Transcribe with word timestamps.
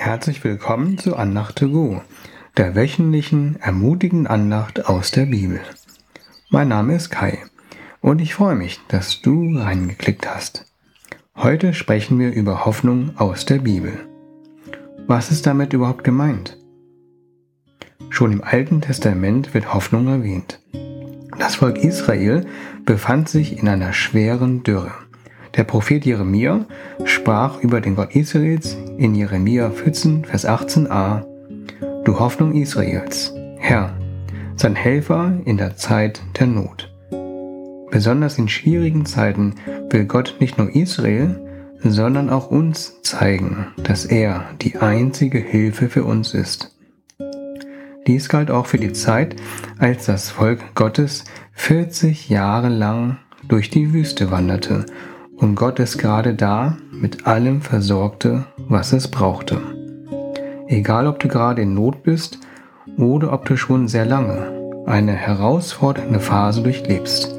Herzlich 0.00 0.42
willkommen 0.44 0.96
zu 0.96 1.14
Andacht 1.14 1.56
to 1.56 1.68
Go, 1.68 2.00
der 2.56 2.74
wöchentlichen 2.74 3.60
ermutigenden 3.60 4.26
Andacht 4.26 4.86
aus 4.86 5.10
der 5.10 5.26
Bibel. 5.26 5.60
Mein 6.48 6.68
Name 6.68 6.94
ist 6.94 7.10
Kai 7.10 7.38
und 8.00 8.22
ich 8.22 8.32
freue 8.32 8.54
mich, 8.54 8.80
dass 8.88 9.20
du 9.20 9.58
reingeklickt 9.58 10.26
hast. 10.26 10.64
Heute 11.36 11.74
sprechen 11.74 12.18
wir 12.18 12.32
über 12.32 12.64
Hoffnung 12.64 13.12
aus 13.18 13.44
der 13.44 13.58
Bibel. 13.58 13.92
Was 15.06 15.30
ist 15.30 15.46
damit 15.46 15.74
überhaupt 15.74 16.02
gemeint? 16.02 16.56
Schon 18.08 18.32
im 18.32 18.42
Alten 18.42 18.80
Testament 18.80 19.52
wird 19.52 19.74
Hoffnung 19.74 20.08
erwähnt. 20.08 20.62
Das 21.38 21.56
Volk 21.56 21.76
Israel 21.76 22.46
befand 22.86 23.28
sich 23.28 23.58
in 23.58 23.68
einer 23.68 23.92
schweren 23.92 24.62
Dürre. 24.62 24.92
Der 25.56 25.64
Prophet 25.64 26.04
Jeremia 26.04 26.64
sprach 27.04 27.60
über 27.60 27.80
den 27.80 27.96
Gott 27.96 28.14
Israels 28.14 28.76
in 28.98 29.16
Jeremia 29.16 29.70
14, 29.70 30.24
Vers 30.24 30.46
18a, 30.46 31.24
Du 32.04 32.18
Hoffnung 32.20 32.54
Israels, 32.54 33.34
Herr, 33.58 33.92
sein 34.54 34.76
Helfer 34.76 35.32
in 35.44 35.56
der 35.56 35.76
Zeit 35.76 36.22
der 36.38 36.46
Not. 36.46 36.94
Besonders 37.90 38.38
in 38.38 38.48
schwierigen 38.48 39.04
Zeiten 39.06 39.56
will 39.90 40.04
Gott 40.04 40.36
nicht 40.38 40.56
nur 40.56 40.74
Israel, 40.74 41.40
sondern 41.82 42.30
auch 42.30 42.50
uns 42.50 43.02
zeigen, 43.02 43.66
dass 43.82 44.04
er 44.04 44.44
die 44.62 44.76
einzige 44.76 45.38
Hilfe 45.38 45.88
für 45.88 46.04
uns 46.04 46.32
ist. 46.32 46.76
Dies 48.06 48.28
galt 48.28 48.52
auch 48.52 48.66
für 48.66 48.78
die 48.78 48.92
Zeit, 48.92 49.34
als 49.78 50.06
das 50.06 50.30
Volk 50.30 50.74
Gottes 50.76 51.24
40 51.54 52.28
Jahre 52.28 52.68
lang 52.68 53.18
durch 53.48 53.68
die 53.68 53.92
Wüste 53.92 54.30
wanderte 54.30 54.86
und 55.40 55.54
Gott 55.54 55.80
es 55.80 55.98
gerade 55.98 56.34
da 56.34 56.76
mit 56.92 57.26
allem 57.26 57.62
versorgte, 57.62 58.44
was 58.68 58.92
es 58.92 59.08
brauchte. 59.08 59.60
Egal 60.68 61.06
ob 61.06 61.18
du 61.18 61.28
gerade 61.28 61.62
in 61.62 61.74
Not 61.74 62.02
bist 62.02 62.38
oder 62.96 63.32
ob 63.32 63.46
du 63.46 63.56
schon 63.56 63.88
sehr 63.88 64.04
lange 64.04 64.84
eine 64.86 65.12
herausfordernde 65.12 66.20
Phase 66.20 66.62
durchlebst, 66.62 67.34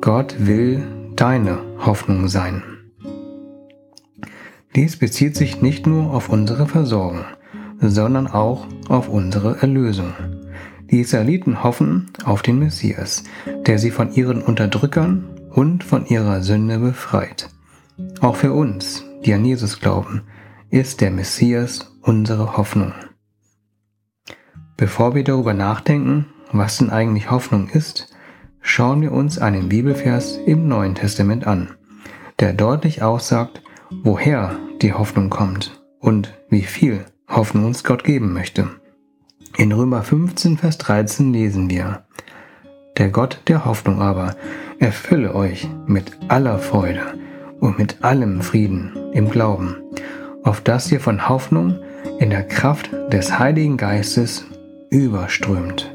Gott 0.00 0.36
will 0.38 0.84
deine 1.16 1.58
Hoffnung 1.84 2.28
sein. 2.28 2.62
Dies 4.76 4.96
bezieht 4.96 5.34
sich 5.34 5.62
nicht 5.62 5.86
nur 5.86 6.12
auf 6.12 6.28
unsere 6.28 6.66
Versorgung, 6.66 7.24
sondern 7.80 8.26
auch 8.26 8.66
auf 8.88 9.08
unsere 9.08 9.60
Erlösung. 9.60 10.12
Die 10.90 11.00
Israeliten 11.00 11.64
hoffen 11.64 12.10
auf 12.24 12.42
den 12.42 12.58
Messias, 12.58 13.24
der 13.66 13.78
sie 13.78 13.90
von 13.90 14.12
ihren 14.12 14.42
Unterdrückern 14.42 15.24
und 15.58 15.82
von 15.82 16.06
ihrer 16.06 16.40
Sünde 16.40 16.78
befreit. 16.78 17.48
Auch 18.20 18.36
für 18.36 18.52
uns, 18.52 19.02
die 19.24 19.34
an 19.34 19.44
Jesus 19.44 19.80
glauben, 19.80 20.22
ist 20.70 21.00
der 21.00 21.10
Messias 21.10 21.98
unsere 22.00 22.56
Hoffnung. 22.56 22.92
Bevor 24.76 25.16
wir 25.16 25.24
darüber 25.24 25.54
nachdenken, 25.54 26.26
was 26.52 26.78
denn 26.78 26.90
eigentlich 26.90 27.32
Hoffnung 27.32 27.68
ist, 27.70 28.14
schauen 28.60 29.02
wir 29.02 29.10
uns 29.10 29.40
einen 29.40 29.68
Bibelvers 29.68 30.36
im 30.46 30.68
Neuen 30.68 30.94
Testament 30.94 31.44
an, 31.44 31.70
der 32.38 32.52
deutlich 32.52 33.02
aussagt, 33.02 33.60
woher 34.04 34.56
die 34.80 34.92
Hoffnung 34.92 35.28
kommt 35.28 35.82
und 35.98 36.38
wie 36.48 36.62
viel 36.62 37.04
Hoffnung 37.26 37.64
uns 37.64 37.82
Gott 37.82 38.04
geben 38.04 38.32
möchte. 38.32 38.68
In 39.56 39.72
Römer 39.72 40.04
15, 40.04 40.56
Vers 40.56 40.78
13 40.78 41.32
lesen 41.32 41.68
wir, 41.68 42.04
Der 42.98 43.10
Gott 43.10 43.40
der 43.46 43.64
Hoffnung 43.64 44.02
aber 44.02 44.34
erfülle 44.80 45.34
euch 45.34 45.68
mit 45.86 46.10
aller 46.26 46.58
Freude 46.58 47.02
und 47.60 47.78
mit 47.78 48.02
allem 48.02 48.42
Frieden 48.42 49.12
im 49.12 49.30
Glauben, 49.30 49.76
auf 50.42 50.60
dass 50.60 50.90
ihr 50.90 51.00
von 51.00 51.28
Hoffnung 51.28 51.78
in 52.18 52.30
der 52.30 52.42
Kraft 52.42 52.90
des 53.12 53.38
Heiligen 53.38 53.76
Geistes 53.76 54.46
überströmt. 54.90 55.94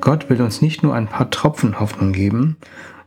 Gott 0.00 0.30
will 0.30 0.40
uns 0.42 0.62
nicht 0.62 0.82
nur 0.82 0.94
ein 0.94 1.08
paar 1.08 1.30
Tropfen 1.30 1.80
Hoffnung 1.80 2.12
geben, 2.12 2.56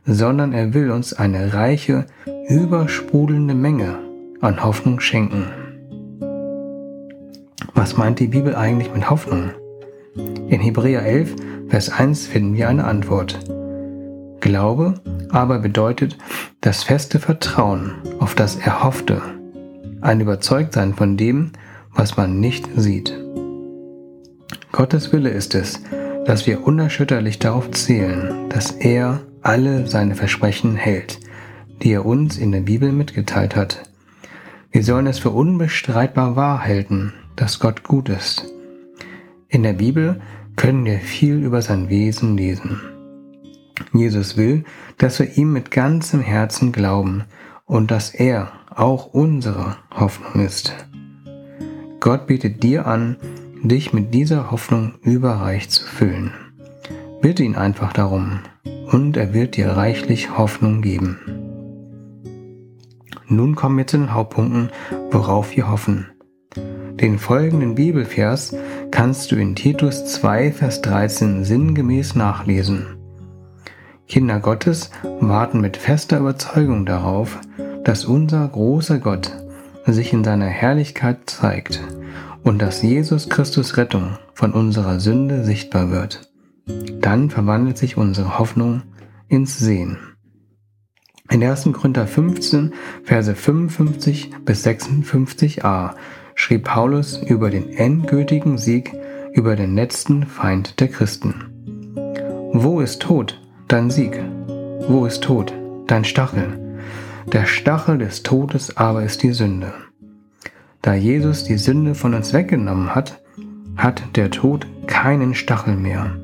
sondern 0.04 0.52
er 0.52 0.74
will 0.74 0.90
uns 0.90 1.14
eine 1.14 1.54
reiche, 1.54 2.06
übersprudelnde 2.48 3.54
Menge 3.54 3.98
an 4.40 4.62
Hoffnung 4.62 5.00
schenken. 5.00 5.46
Was 7.74 7.96
meint 7.96 8.18
die 8.18 8.26
Bibel 8.26 8.54
eigentlich 8.54 8.92
mit 8.92 9.08
Hoffnung? 9.08 9.52
In 10.14 10.60
Hebräer 10.60 11.02
11, 11.04 11.36
Vers 11.68 11.90
1 11.90 12.26
finden 12.26 12.54
wir 12.54 12.68
eine 12.68 12.84
Antwort. 12.84 13.38
Glaube 14.40 14.94
aber 15.32 15.60
bedeutet 15.60 16.18
das 16.60 16.82
feste 16.82 17.18
Vertrauen 17.18 17.92
auf 18.18 18.34
das 18.34 18.56
Erhoffte, 18.56 19.22
ein 20.00 20.20
Überzeugtsein 20.20 20.94
von 20.94 21.16
dem, 21.16 21.52
was 21.94 22.16
man 22.16 22.40
nicht 22.40 22.68
sieht. 22.76 23.16
Gottes 24.72 25.12
Wille 25.12 25.30
ist 25.30 25.54
es, 25.54 25.82
dass 26.26 26.46
wir 26.46 26.66
unerschütterlich 26.66 27.38
darauf 27.38 27.70
zählen, 27.70 28.48
dass 28.48 28.72
er 28.72 29.20
alle 29.42 29.86
seine 29.86 30.14
Versprechen 30.14 30.76
hält, 30.76 31.20
die 31.82 31.92
er 31.92 32.04
uns 32.04 32.36
in 32.36 32.52
der 32.52 32.60
Bibel 32.60 32.92
mitgeteilt 32.92 33.56
hat. 33.56 33.82
Wir 34.70 34.84
sollen 34.84 35.06
es 35.06 35.18
für 35.18 35.30
unbestreitbar 35.30 36.36
wahr 36.36 36.64
halten, 36.64 37.12
dass 37.36 37.58
Gott 37.58 37.82
gut 37.82 38.08
ist. 38.08 38.46
In 39.52 39.64
der 39.64 39.72
Bibel 39.72 40.20
können 40.54 40.84
wir 40.84 40.98
viel 40.98 41.42
über 41.42 41.60
sein 41.60 41.88
Wesen 41.88 42.36
lesen. 42.36 42.80
Jesus 43.92 44.36
will, 44.36 44.62
dass 44.96 45.18
wir 45.18 45.36
ihm 45.36 45.52
mit 45.52 45.72
ganzem 45.72 46.20
Herzen 46.20 46.70
glauben 46.70 47.24
und 47.66 47.90
dass 47.90 48.14
er 48.14 48.52
auch 48.72 49.06
unsere 49.06 49.76
Hoffnung 49.90 50.44
ist. 50.44 50.72
Gott 51.98 52.28
bietet 52.28 52.62
dir 52.62 52.86
an, 52.86 53.16
dich 53.60 53.92
mit 53.92 54.14
dieser 54.14 54.52
Hoffnung 54.52 54.94
überreich 55.02 55.68
zu 55.68 55.84
füllen. 55.84 56.32
Bitte 57.20 57.42
ihn 57.42 57.56
einfach 57.56 57.92
darum 57.92 58.38
und 58.86 59.16
er 59.16 59.34
wird 59.34 59.56
dir 59.56 59.70
reichlich 59.70 60.38
Hoffnung 60.38 60.80
geben. 60.80 61.18
Nun 63.26 63.56
kommen 63.56 63.78
wir 63.78 63.86
zu 63.88 63.98
den 63.98 64.14
Hauptpunkten, 64.14 64.70
worauf 65.10 65.56
wir 65.56 65.68
hoffen. 65.68 66.06
Den 67.00 67.18
folgenden 67.18 67.76
Bibelvers 67.76 68.54
kannst 68.90 69.32
du 69.32 69.36
in 69.36 69.54
Titus 69.54 70.04
2, 70.06 70.52
Vers 70.52 70.82
13 70.82 71.44
sinngemäß 71.44 72.14
nachlesen. 72.14 72.96
Kinder 74.08 74.40
Gottes 74.40 74.90
warten 75.20 75.60
mit 75.60 75.76
fester 75.76 76.18
Überzeugung 76.18 76.84
darauf, 76.86 77.38
dass 77.84 78.04
unser 78.04 78.46
großer 78.48 78.98
Gott 78.98 79.32
sich 79.86 80.12
in 80.12 80.24
seiner 80.24 80.46
Herrlichkeit 80.46 81.30
zeigt 81.30 81.80
und 82.42 82.60
dass 82.60 82.82
Jesus 82.82 83.28
Christus 83.28 83.76
Rettung 83.76 84.18
von 84.34 84.52
unserer 84.52 85.00
Sünde 85.00 85.44
sichtbar 85.44 85.90
wird. 85.90 86.32
Dann 87.00 87.30
verwandelt 87.30 87.78
sich 87.78 87.96
unsere 87.96 88.38
Hoffnung 88.38 88.82
ins 89.28 89.58
Sehen. 89.58 89.98
In 91.30 91.44
1. 91.44 91.70
Korinther 91.72 92.08
15, 92.08 92.74
Verse 93.04 93.34
55 93.34 94.32
bis 94.44 94.66
56a 94.66 95.94
schrieb 96.40 96.64
Paulus 96.64 97.18
über 97.18 97.50
den 97.50 97.68
endgültigen 97.68 98.56
Sieg 98.56 98.94
über 99.34 99.56
den 99.56 99.74
letzten 99.74 100.24
Feind 100.24 100.80
der 100.80 100.88
Christen. 100.88 101.34
Wo 102.54 102.80
ist 102.80 103.02
Tod, 103.02 103.38
dein 103.68 103.90
Sieg? 103.90 104.18
Wo 104.88 105.04
ist 105.04 105.22
Tod, 105.22 105.52
dein 105.86 106.02
Stachel? 106.02 106.80
Der 107.30 107.44
Stachel 107.44 107.98
des 107.98 108.22
Todes 108.22 108.78
aber 108.78 109.02
ist 109.02 109.22
die 109.22 109.32
Sünde. 109.32 109.74
Da 110.80 110.94
Jesus 110.94 111.44
die 111.44 111.58
Sünde 111.58 111.94
von 111.94 112.14
uns 112.14 112.32
weggenommen 112.32 112.94
hat, 112.94 113.20
hat 113.76 114.02
der 114.16 114.30
Tod 114.30 114.66
keinen 114.86 115.34
Stachel 115.34 115.76
mehr. 115.76 116.16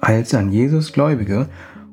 Als 0.00 0.34
an 0.34 0.50
Jesus 0.50 0.92
Gläubige 0.92 1.48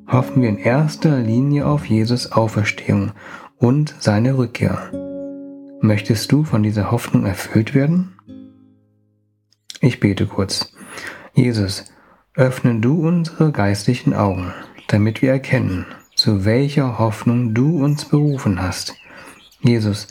hoffen 0.08 0.42
wir 0.42 0.48
in 0.48 0.58
erster 0.58 1.18
Linie 1.20 1.66
auf 1.66 1.86
Jesus 1.86 2.32
Auferstehung 2.32 3.12
und 3.58 3.94
seine 4.00 4.36
Rückkehr. 4.36 4.90
Möchtest 5.84 6.30
du 6.30 6.44
von 6.44 6.62
dieser 6.62 6.92
Hoffnung 6.92 7.26
erfüllt 7.26 7.74
werden? 7.74 8.16
Ich 9.80 9.98
bete 9.98 10.26
kurz. 10.26 10.72
Jesus, 11.34 11.86
öffne 12.34 12.78
du 12.78 13.04
unsere 13.04 13.50
geistlichen 13.50 14.14
Augen, 14.14 14.54
damit 14.86 15.22
wir 15.22 15.32
erkennen, 15.32 15.86
zu 16.14 16.44
welcher 16.44 17.00
Hoffnung 17.00 17.52
du 17.52 17.82
uns 17.82 18.04
berufen 18.04 18.62
hast. 18.62 18.94
Jesus, 19.60 20.06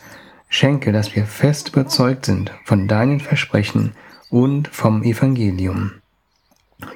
schenke, 0.50 0.91
dass 0.91 1.15
wir 1.15 1.25
fest 1.25 1.69
überzeugt 1.69 2.25
sind 2.25 2.51
von 2.65 2.89
deinen 2.89 3.21
Versprechen 3.21 3.94
und 4.29 4.67
vom 4.67 5.03
Evangelium. 5.03 5.94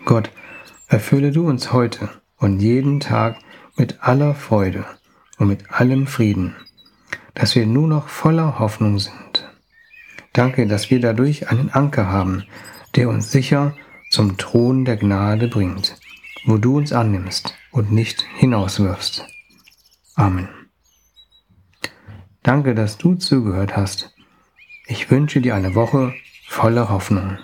Gott, 0.03 0.31
erfülle 0.89 1.31
du 1.31 1.47
uns 1.47 1.71
heute 1.71 2.09
und 2.35 2.59
jeden 2.59 2.99
Tag 2.99 3.37
mit 3.77 4.03
aller 4.03 4.35
Freude 4.35 4.83
und 5.37 5.47
mit 5.47 5.71
allem 5.71 6.07
Frieden, 6.07 6.57
dass 7.35 7.55
wir 7.55 7.67
nur 7.67 7.87
noch 7.87 8.07
voller 8.07 8.59
Hoffnung 8.59 8.97
sind. 8.97 9.49
Danke, 10.33 10.67
dass 10.67 10.89
wir 10.89 10.99
dadurch 10.99 11.49
einen 11.49 11.69
Anker 11.69 12.07
haben, 12.07 12.43
der 12.95 13.09
uns 13.09 13.31
sicher 13.31 13.75
zum 14.09 14.37
Thron 14.37 14.85
der 14.85 14.97
Gnade 14.97 15.47
bringt, 15.47 15.97
wo 16.45 16.57
du 16.57 16.77
uns 16.77 16.91
annimmst 16.91 17.53
und 17.71 17.91
nicht 17.91 18.25
hinauswirfst. 18.37 19.25
Amen. 20.15 20.49
Danke, 22.43 22.75
dass 22.75 22.97
du 22.97 23.15
zugehört 23.15 23.75
hast. 23.75 24.13
Ich 24.87 25.09
wünsche 25.09 25.41
dir 25.41 25.55
eine 25.55 25.75
Woche 25.75 26.13
voller 26.47 26.89
Hoffnung. 26.89 27.37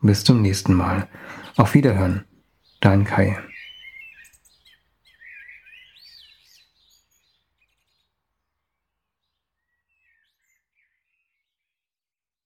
Bis 0.00 0.24
zum 0.24 0.40
nächsten 0.40 0.74
Mal. 0.74 1.08
Auf 1.56 1.74
Wiederhören. 1.74 2.24
Dein 2.80 3.04
Kai. 3.04 3.38